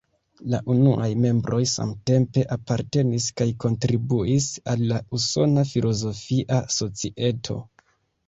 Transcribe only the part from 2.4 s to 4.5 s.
apartenis kaj kontribuis